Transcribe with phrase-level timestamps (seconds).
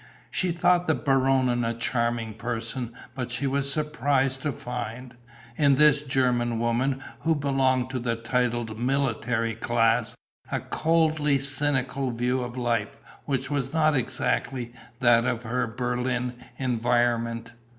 [0.31, 5.13] She thought the Baronin a charming person, but she was surprised to find,
[5.57, 10.15] in this German woman, who belonged to the titled military class,
[10.51, 17.51] a coldly cynical view of life which was not exactly that of her Berlin environment.